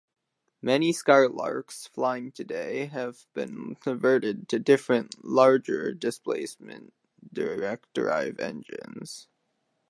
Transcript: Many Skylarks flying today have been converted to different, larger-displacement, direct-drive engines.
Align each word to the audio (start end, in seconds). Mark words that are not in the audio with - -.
Many 0.63 0.93
Skylarks 0.93 1.85
flying 1.87 2.31
today 2.31 2.85
have 2.87 3.27
been 3.35 3.75
converted 3.75 4.49
to 4.49 4.57
different, 4.57 5.23
larger-displacement, 5.23 6.91
direct-drive 7.31 8.39
engines. 8.39 9.27